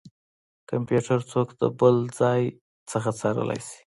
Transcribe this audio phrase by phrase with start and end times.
[0.69, 2.41] کمپيوټر څوک د بل ځای
[3.03, 3.79] نه څارلی شي.